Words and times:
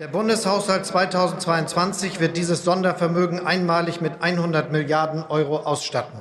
Der 0.00 0.06
Bundeshaushalt 0.06 0.86
2022 0.86 2.20
wird 2.20 2.36
dieses 2.36 2.62
Sondervermögen 2.62 3.44
einmalig 3.44 4.00
mit 4.00 4.22
100 4.22 4.70
Milliarden 4.70 5.24
Euro 5.24 5.56
ausstatten. 5.56 6.20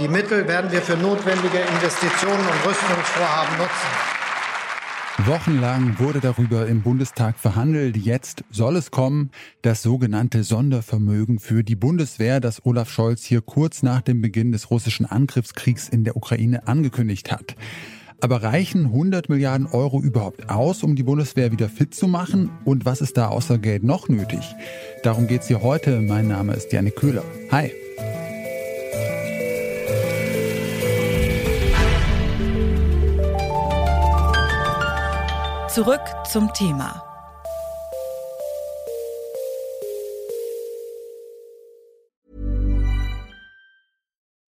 Die 0.00 0.08
Mittel 0.08 0.48
werden 0.48 0.72
wir 0.72 0.82
für 0.82 0.96
notwendige 0.96 1.58
Investitionen 1.58 2.40
und 2.40 2.66
Rüstungsvorhaben 2.66 3.56
nutzen. 3.56 4.12
Wochenlang 5.26 6.00
wurde 6.00 6.18
darüber 6.18 6.66
im 6.66 6.82
Bundestag 6.82 7.38
verhandelt. 7.38 7.96
Jetzt 7.96 8.42
soll 8.50 8.74
es 8.74 8.90
kommen, 8.90 9.30
das 9.60 9.82
sogenannte 9.82 10.42
Sondervermögen 10.42 11.38
für 11.38 11.62
die 11.62 11.76
Bundeswehr, 11.76 12.40
das 12.40 12.66
Olaf 12.66 12.90
Scholz 12.90 13.22
hier 13.22 13.42
kurz 13.42 13.84
nach 13.84 14.00
dem 14.00 14.20
Beginn 14.20 14.50
des 14.50 14.72
russischen 14.72 15.06
Angriffskriegs 15.06 15.88
in 15.88 16.02
der 16.02 16.16
Ukraine 16.16 16.66
angekündigt 16.66 17.30
hat. 17.30 17.54
Aber 18.22 18.44
reichen 18.44 18.86
100 18.86 19.28
Milliarden 19.28 19.66
Euro 19.66 20.00
überhaupt 20.00 20.48
aus, 20.48 20.84
um 20.84 20.94
die 20.94 21.02
Bundeswehr 21.02 21.50
wieder 21.50 21.68
fit 21.68 21.92
zu 21.92 22.06
machen? 22.06 22.50
Und 22.64 22.84
was 22.84 23.00
ist 23.00 23.16
da 23.16 23.26
außer 23.26 23.58
Geld 23.58 23.82
noch 23.82 24.08
nötig? 24.08 24.54
Darum 25.02 25.26
geht's 25.26 25.48
hier 25.48 25.60
heute. 25.60 25.98
Mein 25.98 26.28
Name 26.28 26.54
ist 26.54 26.72
Janik 26.72 26.94
Köhler. 26.94 27.24
Hi. 27.50 27.72
Zurück 35.68 36.02
zum 36.30 36.52
Thema. 36.52 37.02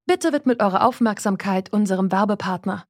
Bitte 0.06 0.32
widmet 0.32 0.60
eure 0.60 0.82
Aufmerksamkeit 0.82 1.72
unserem 1.72 2.10
Werbepartner. 2.10 2.89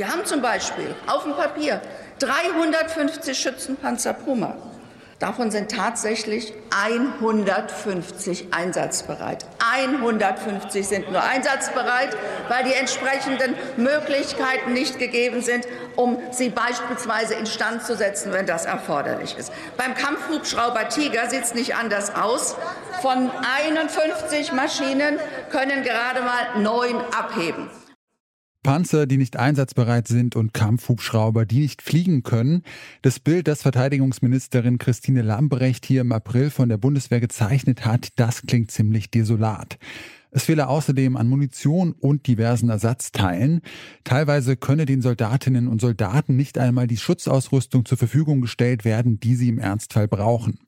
Wir 0.00 0.10
haben 0.10 0.24
zum 0.24 0.40
Beispiel 0.40 0.94
auf 1.06 1.24
dem 1.24 1.34
Papier 1.34 1.82
350 2.20 3.38
Schützenpanzer 3.38 4.14
Puma. 4.14 4.56
Davon 5.18 5.50
sind 5.50 5.70
tatsächlich 5.70 6.54
150 6.70 8.46
einsatzbereit. 8.50 9.44
150 9.58 10.88
sind 10.88 11.12
nur 11.12 11.22
einsatzbereit, 11.22 12.16
weil 12.48 12.64
die 12.64 12.72
entsprechenden 12.72 13.54
Möglichkeiten 13.76 14.72
nicht 14.72 14.98
gegeben 14.98 15.42
sind, 15.42 15.66
um 15.96 16.16
sie 16.30 16.48
beispielsweise 16.48 17.34
instand 17.34 17.82
zu 17.82 17.94
setzen, 17.94 18.32
wenn 18.32 18.46
das 18.46 18.64
erforderlich 18.64 19.36
ist. 19.36 19.52
Beim 19.76 19.94
Kampfhubschrauber 19.94 20.88
Tiger 20.88 21.28
sieht 21.28 21.42
es 21.42 21.52
nicht 21.52 21.74
anders 21.74 22.14
aus. 22.14 22.56
Von 23.02 23.30
51 23.66 24.52
Maschinen 24.52 25.18
können 25.50 25.82
gerade 25.82 26.22
mal 26.22 26.58
neun 26.58 26.96
abheben. 27.12 27.68
Panzer, 28.62 29.06
die 29.06 29.16
nicht 29.16 29.36
einsatzbereit 29.36 30.06
sind 30.06 30.36
und 30.36 30.52
Kampfhubschrauber, 30.52 31.46
die 31.46 31.60
nicht 31.60 31.82
fliegen 31.82 32.22
können. 32.22 32.62
Das 33.02 33.18
Bild, 33.18 33.48
das 33.48 33.62
Verteidigungsministerin 33.62 34.78
Christine 34.78 35.22
Lambrecht 35.22 35.86
hier 35.86 36.02
im 36.02 36.12
April 36.12 36.50
von 36.50 36.68
der 36.68 36.76
Bundeswehr 36.76 37.20
gezeichnet 37.20 37.86
hat, 37.86 38.08
das 38.16 38.42
klingt 38.42 38.70
ziemlich 38.70 39.10
desolat. 39.10 39.78
Es 40.32 40.44
fehle 40.44 40.68
außerdem 40.68 41.16
an 41.16 41.28
Munition 41.28 41.92
und 41.92 42.26
diversen 42.26 42.68
Ersatzteilen. 42.68 43.62
Teilweise 44.04 44.56
könne 44.56 44.86
den 44.86 45.02
Soldatinnen 45.02 45.66
und 45.66 45.80
Soldaten 45.80 46.36
nicht 46.36 46.56
einmal 46.56 46.86
die 46.86 46.98
Schutzausrüstung 46.98 47.84
zur 47.84 47.98
Verfügung 47.98 48.40
gestellt 48.40 48.84
werden, 48.84 49.18
die 49.18 49.34
sie 49.34 49.48
im 49.48 49.58
Ernstfall 49.58 50.06
brauchen. 50.06 50.60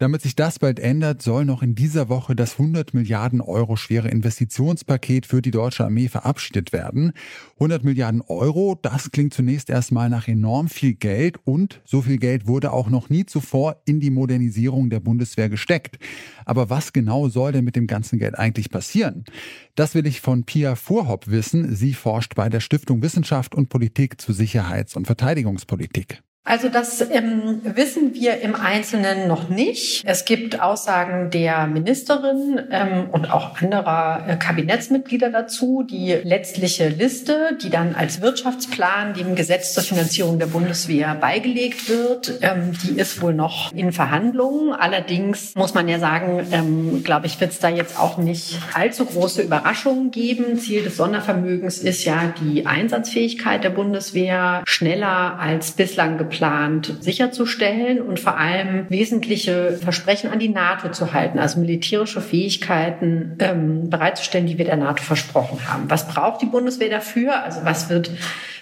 Damit 0.00 0.22
sich 0.22 0.34
das 0.34 0.58
bald 0.58 0.80
ändert, 0.80 1.20
soll 1.20 1.44
noch 1.44 1.62
in 1.62 1.74
dieser 1.74 2.08
Woche 2.08 2.34
das 2.34 2.52
100 2.52 2.94
Milliarden 2.94 3.42
Euro 3.42 3.76
schwere 3.76 4.08
Investitionspaket 4.08 5.26
für 5.26 5.42
die 5.42 5.50
deutsche 5.50 5.84
Armee 5.84 6.08
verabschiedet 6.08 6.72
werden. 6.72 7.12
100 7.56 7.84
Milliarden 7.84 8.22
Euro, 8.22 8.78
das 8.80 9.10
klingt 9.10 9.34
zunächst 9.34 9.68
erstmal 9.68 10.08
nach 10.08 10.26
enorm 10.26 10.70
viel 10.70 10.94
Geld 10.94 11.36
und 11.44 11.82
so 11.84 12.00
viel 12.00 12.16
Geld 12.16 12.46
wurde 12.46 12.72
auch 12.72 12.88
noch 12.88 13.10
nie 13.10 13.26
zuvor 13.26 13.82
in 13.84 14.00
die 14.00 14.08
Modernisierung 14.08 14.88
der 14.88 15.00
Bundeswehr 15.00 15.50
gesteckt. 15.50 15.98
Aber 16.46 16.70
was 16.70 16.94
genau 16.94 17.28
soll 17.28 17.52
denn 17.52 17.66
mit 17.66 17.76
dem 17.76 17.86
ganzen 17.86 18.18
Geld 18.18 18.38
eigentlich 18.38 18.70
passieren? 18.70 19.26
Das 19.74 19.94
will 19.94 20.06
ich 20.06 20.22
von 20.22 20.44
Pia 20.44 20.76
Vorhopp 20.76 21.28
wissen. 21.28 21.76
Sie 21.76 21.92
forscht 21.92 22.34
bei 22.34 22.48
der 22.48 22.60
Stiftung 22.60 23.02
Wissenschaft 23.02 23.54
und 23.54 23.68
Politik 23.68 24.18
zu 24.18 24.32
Sicherheits- 24.32 24.96
und 24.96 25.04
Verteidigungspolitik. 25.04 26.22
Also 26.42 26.70
das 26.70 27.02
ähm, 27.02 27.60
wissen 27.62 28.14
wir 28.14 28.40
im 28.40 28.54
Einzelnen 28.54 29.28
noch 29.28 29.50
nicht. 29.50 30.02
Es 30.06 30.24
gibt 30.24 30.58
Aussagen 30.58 31.30
der 31.30 31.66
Ministerin 31.66 32.62
ähm, 32.70 33.10
und 33.12 33.30
auch 33.30 33.60
anderer 33.60 34.24
äh, 34.26 34.36
Kabinettsmitglieder 34.36 35.28
dazu. 35.28 35.82
Die 35.88 36.12
letztliche 36.12 36.88
Liste, 36.88 37.58
die 37.62 37.68
dann 37.68 37.94
als 37.94 38.22
Wirtschaftsplan 38.22 39.12
dem 39.12 39.34
Gesetz 39.34 39.74
zur 39.74 39.82
Finanzierung 39.82 40.38
der 40.38 40.46
Bundeswehr 40.46 41.14
beigelegt 41.14 41.90
wird, 41.90 42.38
ähm, 42.40 42.72
die 42.84 42.98
ist 42.98 43.20
wohl 43.20 43.34
noch 43.34 43.70
in 43.74 43.92
Verhandlungen. 43.92 44.72
Allerdings 44.72 45.54
muss 45.54 45.74
man 45.74 45.88
ja 45.88 45.98
sagen, 45.98 46.46
ähm, 46.52 47.02
glaube 47.04 47.26
ich, 47.26 47.38
wird 47.38 47.50
es 47.50 47.58
da 47.58 47.68
jetzt 47.68 47.98
auch 47.98 48.16
nicht 48.16 48.58
allzu 48.72 49.04
große 49.04 49.42
Überraschungen 49.42 50.10
geben. 50.10 50.58
Ziel 50.58 50.84
des 50.84 50.96
Sondervermögens 50.96 51.80
ist 51.80 52.04
ja 52.04 52.32
die 52.40 52.64
Einsatzfähigkeit 52.64 53.62
der 53.62 53.70
Bundeswehr 53.70 54.62
schneller 54.64 55.38
als 55.38 55.72
bislang 55.72 56.16
geplant 56.16 56.29
geplant 56.30 56.94
sicherzustellen 57.00 58.00
und 58.00 58.20
vor 58.20 58.38
allem 58.38 58.86
wesentliche 58.88 59.72
Versprechen 59.82 60.30
an 60.30 60.38
die 60.38 60.48
NATO 60.48 60.90
zu 60.90 61.12
halten, 61.12 61.38
also 61.38 61.58
militärische 61.60 62.20
Fähigkeiten 62.20 63.36
ähm, 63.40 63.90
bereitzustellen, 63.90 64.46
die 64.46 64.56
wir 64.56 64.64
der 64.64 64.76
NATO 64.76 65.02
versprochen 65.02 65.58
haben. 65.68 65.90
Was 65.90 66.08
braucht 66.08 66.40
die 66.40 66.46
Bundeswehr 66.46 66.88
dafür? 66.88 67.42
Also 67.42 67.60
was 67.64 67.90
wird 67.90 68.10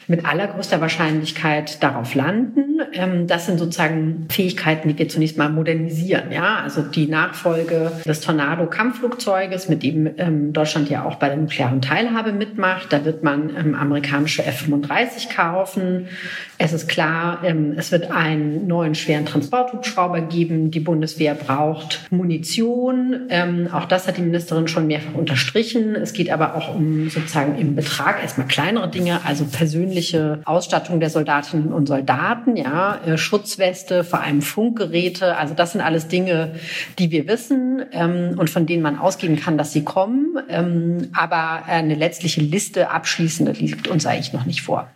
mit 0.08 0.24
allergrößter 0.24 0.80
Wahrscheinlichkeit 0.80 1.82
darauf 1.82 2.14
landen. 2.14 2.67
Ähm, 2.92 3.26
das 3.26 3.46
sind 3.46 3.58
sozusagen 3.58 4.26
Fähigkeiten, 4.30 4.88
die 4.88 4.98
wir 4.98 5.08
zunächst 5.08 5.36
mal 5.38 5.48
modernisieren. 5.48 6.32
Ja, 6.32 6.60
also 6.62 6.82
die 6.82 7.06
Nachfolge 7.06 7.92
des 8.06 8.20
Tornado-Kampfflugzeuges, 8.20 9.68
mit 9.68 9.82
dem 9.82 10.10
ähm, 10.18 10.52
Deutschland 10.52 10.90
ja 10.90 11.04
auch 11.04 11.16
bei 11.16 11.28
der 11.28 11.36
nuklearen 11.36 11.80
Teilhabe 11.80 12.32
mitmacht. 12.32 12.92
Da 12.92 13.04
wird 13.04 13.22
man 13.22 13.50
ähm, 13.56 13.74
amerikanische 13.74 14.44
F-35 14.44 15.34
kaufen. 15.34 16.08
Es 16.58 16.72
ist 16.72 16.88
klar, 16.88 17.42
es 17.76 17.92
wird 17.92 18.10
einen 18.10 18.66
neuen 18.66 18.96
schweren 18.96 19.24
Transporthubschrauber 19.24 20.22
geben. 20.22 20.72
Die 20.72 20.80
Bundeswehr 20.80 21.34
braucht 21.34 22.00
Munition. 22.10 23.28
Auch 23.72 23.84
das 23.84 24.08
hat 24.08 24.16
die 24.16 24.22
Ministerin 24.22 24.66
schon 24.66 24.88
mehrfach 24.88 25.14
unterstrichen. 25.14 25.94
Es 25.94 26.12
geht 26.12 26.30
aber 26.30 26.56
auch 26.56 26.74
um 26.74 27.08
sozusagen 27.10 27.56
im 27.58 27.76
Betrag 27.76 28.20
erstmal 28.22 28.48
kleinere 28.48 28.88
Dinge, 28.88 29.20
also 29.24 29.44
persönlich 29.44 29.78
persönliche 29.88 30.40
Ausstattung 30.44 31.00
der 31.00 31.10
Soldatinnen 31.10 31.72
und 31.72 31.86
Soldaten, 31.86 32.56
ja, 32.56 32.67
äh, 33.06 33.18
Schutzweste, 33.18 34.04
vor 34.04 34.20
allem 34.20 34.42
Funkgeräte. 34.42 35.36
Also 35.36 35.54
das 35.54 35.72
sind 35.72 35.80
alles 35.80 36.08
Dinge, 36.08 36.54
die 36.98 37.10
wir 37.10 37.26
wissen 37.26 37.84
ähm, 37.92 38.38
und 38.38 38.50
von 38.50 38.66
denen 38.66 38.82
man 38.82 38.98
ausgehen 38.98 39.38
kann, 39.38 39.58
dass 39.58 39.72
sie 39.72 39.84
kommen. 39.84 40.38
Ähm, 40.48 41.10
aber 41.14 41.66
eine 41.66 41.94
letztliche 41.94 42.40
Liste 42.40 42.90
abschließende 42.90 43.52
liegt 43.52 43.88
uns 43.88 44.06
eigentlich 44.06 44.32
noch 44.32 44.46
nicht 44.46 44.62
vor. 44.62 44.90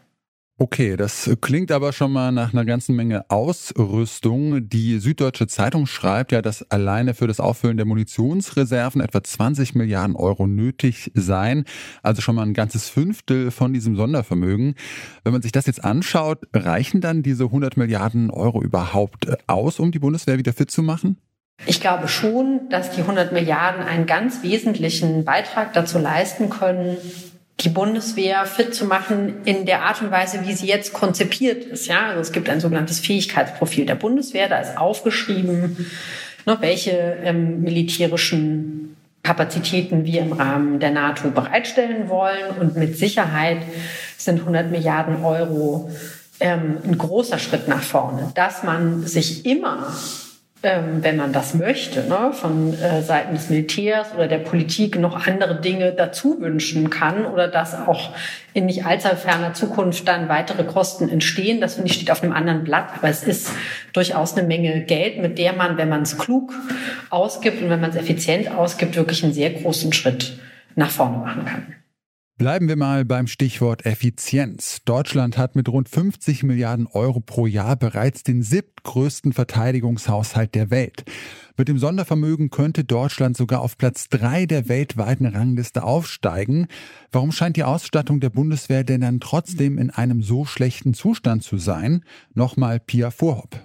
Okay, 0.63 0.97
das 0.97 1.29
klingt 1.41 1.73
aber 1.73 1.93
schon 1.93 2.13
mal 2.13 2.31
nach 2.31 2.53
einer 2.53 2.65
ganzen 2.65 2.95
Menge 2.95 3.29
Ausrüstung. 3.31 4.69
Die 4.69 5.01
Süddeutsche 5.01 5.49
Zeitung 5.49 5.87
schreibt 5.87 6.31
ja, 6.31 6.41
dass 6.41 6.71
alleine 6.71 7.15
für 7.15 7.27
das 7.27 7.41
Auffüllen 7.41 7.79
der 7.79 7.85
Munitionsreserven 7.85 9.01
etwa 9.01 9.25
20 9.25 9.75
Milliarden 9.75 10.15
Euro 10.15 10.47
nötig 10.47 11.11
seien. 11.15 11.65
Also 12.05 12.23
schon 12.23 12.37
mal 12.37 12.45
ein 12.45 12.55
ganzes 12.55 12.89
Fünftel 12.89 13.51
von 13.51 13.73
diesem 13.73 13.97
Sondervermögen. 13.97 14.77
Wenn 15.25 15.33
man 15.33 15.43
sich 15.43 15.51
das 15.51 15.67
jetzt 15.67 15.83
anschaut, 15.83 16.47
reichen 16.55 17.01
dann 17.01 17.25
diese 17.25 17.43
100 17.43 17.77
Milliarden 17.77 18.31
Euro 18.31 18.63
überhaupt 18.63 19.27
aus, 19.49 19.81
um 19.81 19.91
die 19.91 19.99
Bundeswehr 19.99 20.39
wieder 20.39 20.53
fit 20.53 20.71
zu 20.71 20.85
machen? 20.85 21.17
Ich 21.67 21.81
glaube 21.81 22.07
schon, 22.07 22.69
dass 22.71 22.93
die 22.93 23.01
100 23.01 23.33
Milliarden 23.33 23.83
einen 23.83 24.07
ganz 24.07 24.45
wesentlichen 24.45 25.25
Beitrag 25.25 25.73
dazu 25.73 25.99
leisten 25.99 26.51
können, 26.51 26.99
die 27.61 27.69
Bundeswehr 27.69 28.45
fit 28.45 28.75
zu 28.75 28.87
machen 28.87 29.43
in 29.45 29.67
der 29.67 29.83
Art 29.83 30.03
und 30.03 30.11
Weise, 30.11 30.41
wie 30.47 30.53
sie 30.53 30.67
jetzt 30.67 30.93
konzipiert 30.93 31.65
ist. 31.65 31.87
Ja, 31.87 32.07
also 32.09 32.21
es 32.21 32.33
gibt 32.33 32.49
ein 32.49 32.61
sogenanntes 32.61 32.99
Fähigkeitsprofil 33.01 33.87
der 33.87 33.95
Bundeswehr. 33.95 34.49
Da 34.49 34.59
ist 34.59 34.77
aufgeschrieben, 34.77 35.87
ne, 36.45 36.57
welche 36.61 37.19
ähm, 37.23 37.63
militärischen 37.63 38.97
Kapazitäten 39.23 40.05
wir 40.05 40.23
im 40.23 40.33
Rahmen 40.33 40.81
der 40.81 40.91
NATO 40.91 41.31
bereitstellen 41.31 42.09
wollen. 42.09 42.57
Und 42.59 42.77
mit 42.77 42.99
Sicherheit 42.99 43.59
sind 44.17 44.41
100 44.41 44.71
Milliarden 44.71 45.25
Euro 45.25 45.91
ähm, 46.41 46.79
ein 46.85 46.99
großer 46.99 47.39
Schritt 47.39 47.69
nach 47.69 47.83
vorne, 47.83 48.33
dass 48.35 48.65
man 48.65 49.07
sich 49.07 49.47
immer 49.47 49.95
wenn 50.63 51.17
man 51.17 51.33
das 51.33 51.55
möchte, 51.55 52.05
ne, 52.09 52.33
von 52.33 52.73
äh, 52.75 53.03
Seiten 53.03 53.35
des 53.35 53.51
Militärs 53.51 54.15
oder 54.15 54.29
der 54.29 54.39
Politik 54.39 54.97
noch 54.97 55.27
andere 55.27 55.61
Dinge 55.61 55.93
dazu 55.93 56.41
wünschen 56.41 56.89
kann 56.89 57.27
oder 57.27 57.49
dass 57.49 57.75
auch 57.75 58.11
in 58.55 58.67
nicht 58.67 58.87
allzu 58.87 59.09
ferner 59.17 59.55
Zukunft 59.55 60.07
dann 60.07 60.29
weitere 60.29 60.63
Kosten 60.63 61.09
entstehen. 61.09 61.61
Das 61.61 61.75
finde 61.75 61.91
ich 61.91 61.97
steht 61.97 62.13
auf 62.13 62.23
einem 62.23 62.33
anderen 62.33 62.63
Blatt, 62.63 62.91
aber 62.97 63.09
es 63.09 63.25
ist 63.25 63.51
durchaus 63.93 64.37
eine 64.37 64.47
Menge 64.47 64.83
Geld, 64.83 65.21
mit 65.21 65.37
der 65.37 65.53
man, 65.53 65.79
wenn 65.79 65.89
man 65.89 66.03
es 66.03 66.17
klug 66.17 66.53
ausgibt 67.11 67.61
und 67.61 67.69
wenn 67.69 67.81
man 67.81 67.91
es 67.91 67.97
effizient 67.97 68.49
ausgibt, 68.53 68.95
wirklich 68.95 69.25
einen 69.25 69.33
sehr 69.33 69.51
großen 69.51 69.93
Schritt 69.93 70.39
nach 70.77 70.91
vorne 70.91 71.19
machen 71.19 71.45
kann. 71.45 71.75
Bleiben 72.39 72.67
wir 72.67 72.77
mal 72.77 73.05
beim 73.05 73.27
Stichwort 73.27 73.85
Effizienz. 73.87 74.81
Deutschland 74.85 75.37
hat 75.39 75.55
mit 75.55 75.69
rund 75.69 75.89
50 75.89 76.43
Milliarden 76.43 76.87
Euro 76.87 77.21
pro 77.21 77.47
Jahr 77.47 77.77
bereits 77.77 78.23
den 78.23 78.43
siebtgrößten 78.43 79.33
Verteidigungshaushalt 79.33 80.55
der 80.55 80.71
Welt. 80.71 81.05
Mit 81.57 81.69
dem 81.69 81.79
Sondervermögen 81.79 82.51
könnte 82.51 82.85
Deutschland 82.85 83.37
sogar 83.37 83.61
auf 83.61 83.77
Platz 83.77 84.09
drei 84.09 84.47
der 84.47 84.69
weltweiten 84.69 85.27
Rangliste 85.27 85.85
aufsteigen. 85.85 86.67
Warum 87.13 87.31
scheint 87.33 87.57
die 87.57 87.65
Ausstattung 87.65 88.19
der 88.19 88.31
Bundeswehr 88.31 88.83
denn 88.83 89.03
dann 89.03 89.21
trotzdem 89.21 89.79
in 89.79 89.91
einem 89.91 90.23
so 90.23 90.45
schlechten 90.47 90.95
Zustand 90.95 91.45
zu 91.45 91.59
sein? 91.59 92.03
Nochmal 92.35 92.81
Pia 92.81 93.11
Vorhopp. 93.11 93.61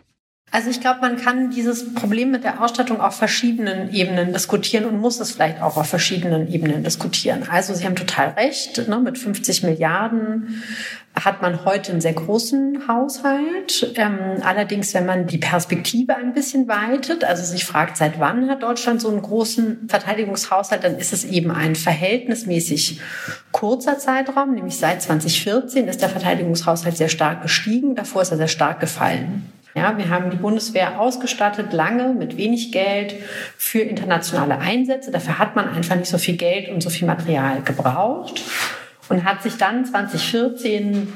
Also 0.49 0.69
ich 0.69 0.79
glaube, 0.79 1.01
man 1.01 1.17
kann 1.17 1.49
dieses 1.49 1.93
Problem 1.93 2.31
mit 2.31 2.45
der 2.45 2.63
Ausstattung 2.63 3.01
auf 3.01 3.15
verschiedenen 3.15 3.93
Ebenen 3.93 4.31
diskutieren 4.31 4.85
und 4.85 4.97
muss 4.97 5.19
es 5.19 5.31
vielleicht 5.31 5.61
auch 5.61 5.75
auf 5.75 5.87
verschiedenen 5.89 6.51
Ebenen 6.51 6.83
diskutieren. 6.83 7.43
Also 7.51 7.73
Sie 7.73 7.85
haben 7.85 7.97
total 7.97 8.29
recht, 8.29 8.87
ne, 8.87 8.97
mit 8.99 9.17
50 9.17 9.63
Milliarden 9.63 10.63
hat 11.23 11.41
man 11.41 11.65
heute 11.65 11.91
einen 11.91 12.01
sehr 12.01 12.13
großen 12.13 12.87
Haushalt. 12.87 13.91
Ähm, 13.95 14.37
allerdings, 14.43 14.93
wenn 14.93 15.05
man 15.05 15.27
die 15.27 15.37
Perspektive 15.37 16.15
ein 16.15 16.33
bisschen 16.33 16.67
weitet, 16.67 17.23
also 17.23 17.43
sich 17.43 17.65
fragt, 17.65 17.97
seit 17.97 18.19
wann 18.19 18.49
hat 18.49 18.63
Deutschland 18.63 19.01
so 19.01 19.09
einen 19.09 19.21
großen 19.21 19.87
Verteidigungshaushalt, 19.89 20.83
dann 20.83 20.97
ist 20.97 21.13
es 21.13 21.25
eben 21.25 21.51
ein 21.51 21.75
verhältnismäßig 21.75 23.01
kurzer 23.51 23.97
Zeitraum, 23.97 24.53
nämlich 24.53 24.77
seit 24.77 25.01
2014 25.01 25.87
ist 25.87 26.01
der 26.01 26.09
Verteidigungshaushalt 26.09 26.95
sehr 26.95 27.09
stark 27.09 27.41
gestiegen, 27.41 27.95
davor 27.95 28.21
ist 28.21 28.31
er 28.31 28.37
sehr 28.37 28.47
stark 28.47 28.79
gefallen. 28.79 29.51
Ja, 29.75 29.97
wir 29.97 30.09
haben 30.09 30.31
die 30.31 30.37
Bundeswehr 30.37 30.99
ausgestattet, 30.99 31.71
lange 31.71 32.13
mit 32.13 32.37
wenig 32.37 32.71
Geld 32.71 33.15
für 33.57 33.79
internationale 33.79 34.57
Einsätze. 34.57 35.11
Dafür 35.11 35.37
hat 35.37 35.55
man 35.55 35.69
einfach 35.69 35.95
nicht 35.95 36.09
so 36.09 36.17
viel 36.17 36.35
Geld 36.35 36.69
und 36.69 36.81
so 36.81 36.89
viel 36.89 37.07
Material 37.07 37.61
gebraucht 37.61 38.41
und 39.09 39.23
hat 39.23 39.43
sich 39.43 39.57
dann 39.57 39.85
2014 39.85 41.13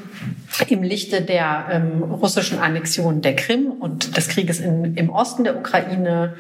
im 0.70 0.84
Lichte 0.84 1.22
der 1.22 1.66
ähm, 1.72 2.04
russischen 2.04 2.60
Annexion 2.60 3.22
der 3.22 3.36
Krim 3.36 3.72
und 3.72 4.16
des 4.16 4.28
Krieges 4.30 4.60
in, 4.60 4.96
im 4.96 5.10
Osten 5.10 5.44
der 5.44 5.58
Ukraine 5.58 6.36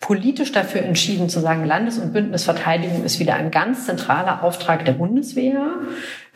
politisch 0.00 0.52
dafür 0.52 0.82
entschieden 0.82 1.30
zu 1.30 1.40
sagen, 1.40 1.64
Landes- 1.64 1.98
und 1.98 2.12
Bündnisverteidigung 2.12 3.04
ist 3.04 3.20
wieder 3.20 3.34
ein 3.34 3.50
ganz 3.50 3.86
zentraler 3.86 4.42
Auftrag 4.42 4.84
der 4.84 4.92
Bundeswehr. 4.92 5.78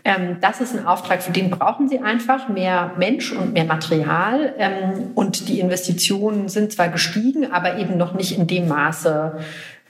Ähm, 0.05 0.39
das 0.41 0.61
ist 0.61 0.75
ein 0.75 0.87
Auftrag, 0.87 1.23
für 1.23 1.33
den 1.33 1.51
brauchen 1.51 1.89
Sie 1.89 1.99
einfach 1.99 2.49
mehr 2.49 2.93
Mensch 2.99 3.33
und 3.33 3.53
mehr 3.53 3.65
Material. 3.65 4.55
Ähm, 4.59 5.11
und 5.15 5.49
die 5.49 5.61
Investitionen 5.61 6.49
sind 6.49 6.73
zwar 6.73 6.89
gestiegen, 6.89 7.51
aber 7.51 7.79
eben 7.79 7.97
noch 7.97 8.15
nicht 8.15 8.37
in 8.37 8.47
dem 8.47 8.69
Maße, 8.69 9.39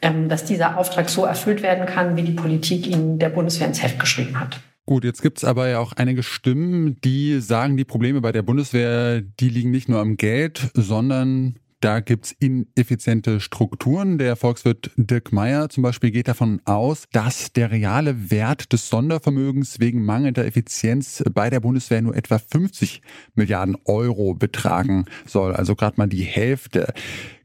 ähm, 0.02 0.28
dass 0.28 0.44
dieser 0.44 0.78
Auftrag 0.78 1.08
so 1.08 1.24
erfüllt 1.24 1.62
werden 1.62 1.86
kann, 1.86 2.16
wie 2.16 2.22
die 2.22 2.32
Politik 2.32 2.86
ihn 2.86 3.18
der 3.18 3.28
Bundeswehr 3.28 3.66
ins 3.66 3.82
Heft 3.82 3.98
geschrieben 3.98 4.38
hat. 4.38 4.60
Gut, 4.86 5.04
jetzt 5.04 5.20
gibt 5.20 5.38
es 5.38 5.44
aber 5.44 5.68
ja 5.68 5.80
auch 5.80 5.92
einige 5.92 6.22
Stimmen, 6.22 6.98
die 7.04 7.40
sagen, 7.40 7.76
die 7.76 7.84
Probleme 7.84 8.22
bei 8.22 8.32
der 8.32 8.40
Bundeswehr, 8.40 9.20
die 9.20 9.50
liegen 9.50 9.70
nicht 9.70 9.88
nur 9.88 10.00
am 10.00 10.16
Geld, 10.16 10.70
sondern 10.72 11.56
da 11.80 12.00
gibt's 12.00 12.34
ineffiziente 12.38 13.40
Strukturen. 13.40 14.18
Der 14.18 14.36
Volkswirt 14.36 14.90
Dirk 14.96 15.32
Meyer 15.32 15.68
zum 15.68 15.82
Beispiel 15.82 16.10
geht 16.10 16.28
davon 16.28 16.60
aus, 16.64 17.04
dass 17.12 17.52
der 17.52 17.70
reale 17.70 18.30
Wert 18.30 18.72
des 18.72 18.88
Sondervermögens 18.88 19.78
wegen 19.80 20.04
mangelnder 20.04 20.44
Effizienz 20.44 21.22
bei 21.32 21.50
der 21.50 21.60
Bundeswehr 21.60 22.02
nur 22.02 22.16
etwa 22.16 22.38
50 22.38 23.02
Milliarden 23.34 23.76
Euro 23.84 24.34
betragen 24.34 25.06
soll. 25.26 25.54
Also 25.54 25.76
gerade 25.76 25.96
mal 25.98 26.08
die 26.08 26.24
Hälfte. 26.24 26.92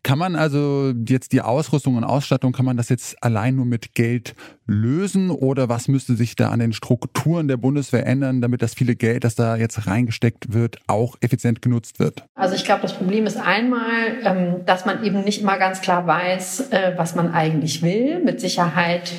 Kann 0.03 0.19
man 0.19 0.35
also 0.35 0.91
jetzt 1.07 1.31
die 1.31 1.41
Ausrüstung 1.41 1.95
und 1.95 2.03
Ausstattung, 2.03 2.51
kann 2.51 2.65
man 2.65 2.75
das 2.75 2.89
jetzt 2.89 3.23
allein 3.23 3.55
nur 3.55 3.65
mit 3.65 3.95
Geld 3.95 4.35
lösen 4.67 5.29
oder 5.29 5.69
was 5.69 5.87
müsste 5.87 6.15
sich 6.15 6.35
da 6.35 6.49
an 6.49 6.59
den 6.59 6.73
Strukturen 6.73 7.47
der 7.47 7.55
Bundeswehr 7.55 8.05
ändern, 8.05 8.41
damit 8.41 8.61
das 8.61 8.73
viele 8.73 8.97
Geld, 8.97 9.23
das 9.23 9.35
da 9.35 9.55
jetzt 9.55 9.87
reingesteckt 9.87 10.53
wird, 10.53 10.79
auch 10.87 11.15
effizient 11.21 11.61
genutzt 11.61 11.99
wird? 11.99 12.25
Also 12.35 12.55
ich 12.55 12.65
glaube, 12.65 12.81
das 12.81 12.93
Problem 12.93 13.25
ist 13.25 13.37
einmal, 13.37 14.17
ähm, 14.23 14.65
dass 14.65 14.85
man 14.85 15.05
eben 15.05 15.23
nicht 15.23 15.41
immer 15.41 15.57
ganz 15.57 15.79
klar 15.79 16.05
weiß, 16.05 16.71
äh, 16.71 16.93
was 16.97 17.15
man 17.15 17.33
eigentlich 17.33 17.81
will. 17.81 18.21
Mit 18.23 18.41
Sicherheit 18.41 19.13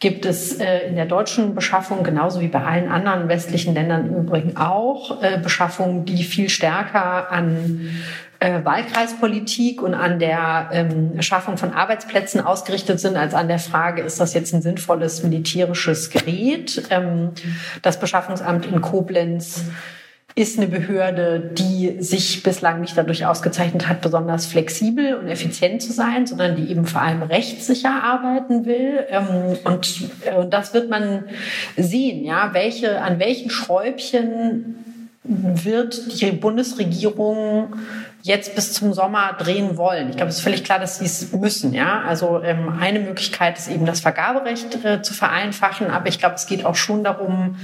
gibt 0.00 0.26
es 0.26 0.60
äh, 0.60 0.88
in 0.88 0.96
der 0.96 1.06
deutschen 1.06 1.54
Beschaffung 1.54 2.02
genauso 2.02 2.40
wie 2.40 2.48
bei 2.48 2.62
allen 2.62 2.88
anderen 2.88 3.28
westlichen 3.28 3.74
Ländern 3.74 4.06
im 4.06 4.16
Übrigen 4.16 4.56
auch 4.56 5.22
äh, 5.22 5.38
Beschaffungen, 5.38 6.04
die 6.04 6.24
viel 6.24 6.48
stärker 6.48 7.30
an 7.30 7.88
äh, 8.44 8.62
Wahlkreispolitik 8.62 9.80
und 9.80 9.94
an 9.94 10.18
der 10.18 10.68
ähm, 10.72 11.22
Schaffung 11.22 11.56
von 11.56 11.72
Arbeitsplätzen 11.72 12.42
ausgerichtet 12.42 13.00
sind, 13.00 13.16
als 13.16 13.32
an 13.32 13.48
der 13.48 13.58
Frage, 13.58 14.02
ist 14.02 14.20
das 14.20 14.34
jetzt 14.34 14.52
ein 14.52 14.60
sinnvolles 14.60 15.22
militärisches 15.22 16.10
Gerät? 16.10 16.82
Ähm, 16.90 17.30
das 17.80 17.98
Beschaffungsamt 17.98 18.66
in 18.66 18.82
Koblenz 18.82 19.64
ist 20.34 20.58
eine 20.58 20.66
Behörde, 20.66 21.52
die 21.54 22.02
sich 22.02 22.42
bislang 22.42 22.82
nicht 22.82 22.98
dadurch 22.98 23.24
ausgezeichnet 23.24 23.88
hat, 23.88 24.02
besonders 24.02 24.44
flexibel 24.46 25.14
und 25.14 25.28
effizient 25.28 25.80
zu 25.80 25.92
sein, 25.92 26.26
sondern 26.26 26.56
die 26.56 26.70
eben 26.70 26.86
vor 26.86 27.00
allem 27.00 27.22
rechtssicher 27.22 28.02
arbeiten 28.02 28.66
will. 28.66 29.06
Ähm, 29.08 29.56
und, 29.64 30.10
äh, 30.26 30.34
und 30.34 30.52
das 30.52 30.74
wird 30.74 30.90
man 30.90 31.24
sehen, 31.78 32.24
ja, 32.24 32.50
welche, 32.52 33.00
an 33.00 33.18
welchen 33.20 33.48
Schräubchen 33.48 34.84
wird 35.24 36.20
die 36.20 36.32
Bundesregierung 36.32 37.76
jetzt 38.22 38.54
bis 38.54 38.74
zum 38.74 38.92
Sommer 38.92 39.34
drehen 39.38 39.76
wollen. 39.78 40.10
Ich 40.10 40.16
glaube, 40.16 40.30
es 40.30 40.36
ist 40.36 40.42
völlig 40.42 40.64
klar, 40.64 40.78
dass 40.78 40.98
sie 40.98 41.06
es 41.06 41.32
müssen. 41.32 41.72
Ja, 41.72 42.02
also 42.02 42.42
ähm, 42.42 42.78
eine 42.78 43.00
Möglichkeit 43.00 43.58
ist 43.58 43.68
eben 43.68 43.86
das 43.86 44.00
Vergaberecht 44.00 44.84
äh, 44.84 45.02
zu 45.02 45.14
vereinfachen, 45.14 45.90
aber 45.90 46.08
ich 46.08 46.18
glaube, 46.18 46.34
es 46.34 46.46
geht 46.46 46.64
auch 46.64 46.74
schon 46.74 47.04
darum, 47.04 47.56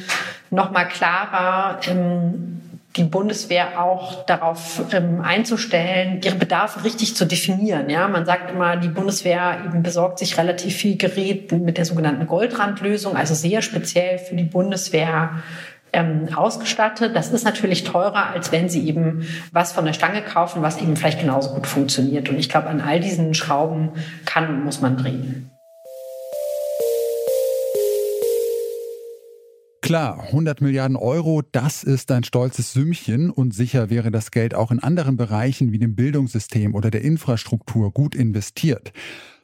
noch 0.50 0.70
mal 0.70 0.84
klarer 0.84 1.80
ähm, 1.86 2.60
die 2.96 3.04
Bundeswehr 3.04 3.80
auch 3.80 4.26
darauf 4.26 4.82
ähm, 4.92 5.20
einzustellen, 5.20 6.20
ihre 6.24 6.34
Bedarfe 6.34 6.82
richtig 6.82 7.14
zu 7.14 7.24
definieren. 7.24 7.88
Ja, 7.88 8.08
man 8.08 8.26
sagt 8.26 8.50
immer, 8.50 8.76
die 8.76 8.88
Bundeswehr 8.88 9.58
eben 9.64 9.82
besorgt 9.82 10.18
sich 10.18 10.36
relativ 10.38 10.76
viel 10.76 10.96
Gerät 10.96 11.52
mit 11.52 11.78
der 11.78 11.84
sogenannten 11.84 12.26
Goldrandlösung, 12.26 13.16
also 13.16 13.34
sehr 13.34 13.62
speziell 13.62 14.18
für 14.18 14.34
die 14.34 14.44
Bundeswehr 14.44 15.42
ähm, 15.92 16.28
ausgestattet. 16.34 17.14
Das 17.14 17.32
ist 17.32 17.44
natürlich 17.44 17.84
teurer, 17.84 18.28
als 18.28 18.52
wenn 18.52 18.68
Sie 18.68 18.86
eben 18.86 19.26
was 19.52 19.72
von 19.72 19.84
der 19.84 19.92
Stange 19.92 20.22
kaufen, 20.22 20.62
was 20.62 20.80
eben 20.80 20.96
vielleicht 20.96 21.20
genauso 21.20 21.54
gut 21.54 21.66
funktioniert. 21.66 22.28
Und 22.28 22.38
ich 22.38 22.48
glaube, 22.48 22.68
an 22.68 22.80
all 22.80 23.00
diesen 23.00 23.34
Schrauben 23.34 23.90
kann 24.24 24.48
und 24.48 24.64
muss 24.64 24.80
man 24.80 24.96
drehen. 24.96 25.50
Klar, 29.90 30.22
100 30.26 30.60
Milliarden 30.60 30.96
Euro, 30.96 31.42
das 31.42 31.82
ist 31.82 32.12
ein 32.12 32.22
stolzes 32.22 32.72
Sümmchen 32.72 33.28
und 33.28 33.52
sicher 33.52 33.90
wäre 33.90 34.12
das 34.12 34.30
Geld 34.30 34.54
auch 34.54 34.70
in 34.70 34.78
anderen 34.78 35.16
Bereichen 35.16 35.72
wie 35.72 35.80
dem 35.80 35.96
Bildungssystem 35.96 36.76
oder 36.76 36.92
der 36.92 37.02
Infrastruktur 37.02 37.90
gut 37.90 38.14
investiert. 38.14 38.92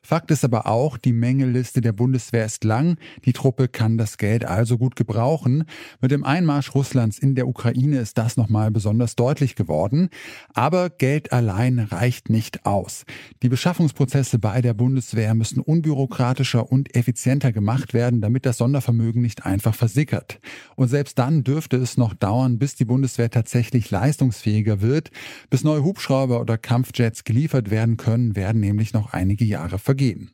Fakt 0.07 0.31
ist 0.31 0.45
aber 0.45 0.69
auch, 0.69 0.99
die 0.99 1.13
Mängelliste 1.13 1.81
der 1.81 1.91
Bundeswehr 1.91 2.47
ist 2.47 2.63
lang. 2.63 2.97
Die 3.25 3.33
Truppe 3.33 3.67
kann 3.67 3.99
das 3.99 4.19
Geld 4.19 4.45
also 4.45 4.79
gut 4.79 4.95
gebrauchen. 4.95 5.65
Mit 6.01 6.13
dem 6.13 6.23
Einmarsch 6.23 6.77
Russlands 6.77 7.19
in 7.19 7.35
der 7.35 7.49
Ukraine 7.49 7.99
ist 7.99 8.17
das 8.17 8.37
nochmal 8.37 8.71
besonders 8.71 9.17
deutlich 9.17 9.57
geworden. 9.57 10.11
Aber 10.55 10.91
Geld 10.91 11.33
allein 11.33 11.81
reicht 11.81 12.31
nicht 12.31 12.67
aus. 12.67 13.05
Die 13.43 13.49
Beschaffungsprozesse 13.49 14.39
bei 14.39 14.63
der 14.63 14.75
Bundeswehr 14.75 15.35
müssen 15.35 15.59
unbürokratischer 15.59 16.71
und 16.71 16.95
effizienter 16.95 17.51
gemacht 17.51 17.93
werden, 17.93 18.21
damit 18.21 18.47
das 18.47 18.59
Sondervermögen 18.59 19.21
nicht 19.21 19.45
einfach 19.45 19.75
versickert. 19.75 20.39
Und 20.77 20.87
selbst 20.87 21.19
dann 21.19 21.43
dürfte 21.43 21.79
es 21.79 21.97
noch 21.97 22.15
dauern, 22.15 22.61
bis 22.61 22.77
die 22.77 22.85
Bundeswehr 22.85 23.29
tatsächlich 23.29 23.91
leistungsfähiger 23.91 24.81
wird. 24.81 25.11
Bis 25.51 25.65
neue 25.65 25.83
Hubschrauber 25.83 26.41
oder 26.41 26.59
Kampfjets 26.59 27.25
geliefert 27.25 27.73
werden 27.73 27.97
können, 27.97 28.37
werden 28.37 28.61
nämlich 28.61 28.93
noch 28.93 29.13
einige 29.13 29.45
Jahre 29.45 29.81
vergehen 29.81 29.96
vergehen. 29.97 30.31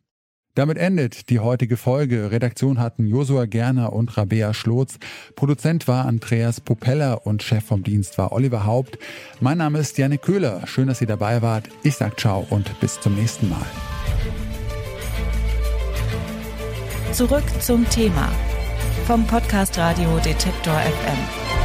Damit 0.54 0.76
endet 0.76 1.30
die 1.30 1.38
heutige 1.38 1.78
Folge. 1.78 2.30
Redaktion 2.30 2.78
hatten 2.78 3.06
Josua 3.06 3.46
Gerner 3.46 3.94
und 3.94 4.14
Rabea 4.18 4.52
Schlotz. 4.52 4.98
Produzent 5.34 5.88
war 5.88 6.04
Andreas 6.04 6.60
Propeller 6.60 7.26
und 7.26 7.42
Chef 7.42 7.64
vom 7.64 7.82
Dienst 7.82 8.18
war 8.18 8.32
Oliver 8.32 8.66
Haupt. 8.66 8.98
Mein 9.40 9.56
Name 9.58 9.78
ist 9.78 9.96
Janne 9.96 10.18
Köhler. 10.18 10.66
Schön, 10.66 10.88
dass 10.88 11.00
ihr 11.00 11.06
dabei 11.06 11.40
wart. 11.40 11.70
Ich 11.84 11.94
sag 11.94 12.20
ciao 12.20 12.46
und 12.50 12.78
bis 12.80 13.00
zum 13.00 13.14
nächsten 13.14 13.48
Mal. 13.48 13.64
Zurück 17.12 17.44
zum 17.60 17.88
Thema 17.88 18.28
vom 19.06 19.26
Podcast 19.26 19.78
Radio 19.78 20.18
Detektor 20.18 20.74
FM. 20.74 21.61